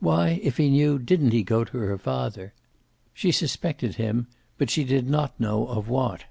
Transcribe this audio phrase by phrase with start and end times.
[0.00, 2.52] Why, if he knew, didn't he go to her father?
[3.14, 4.26] She suspected him,
[4.58, 6.24] but she did not know of what.